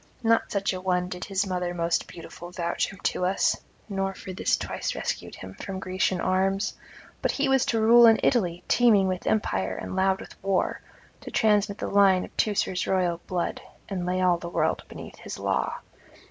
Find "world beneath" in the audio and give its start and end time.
14.49-15.17